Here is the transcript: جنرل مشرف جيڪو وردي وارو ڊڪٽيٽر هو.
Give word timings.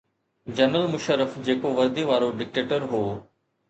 جنرل 0.59 0.87
مشرف 0.95 1.37
جيڪو 1.51 1.77
وردي 1.83 2.09
وارو 2.11 2.35
ڊڪٽيٽر 2.43 2.93
هو. 2.93 3.09